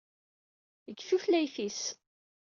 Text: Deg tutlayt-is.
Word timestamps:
Deg 0.85 0.97
tutlayt-is. 1.07 1.81